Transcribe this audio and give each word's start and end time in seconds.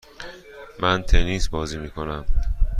من 0.79 1.01
تنیس 1.03 1.49
بازی 1.49 1.77
میکنم. 1.77 2.25